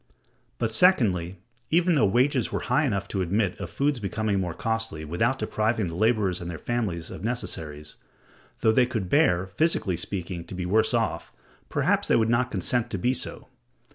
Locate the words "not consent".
12.29-12.89